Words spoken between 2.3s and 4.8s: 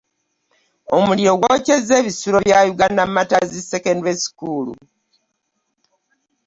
bya Uganda Martyrs secondary School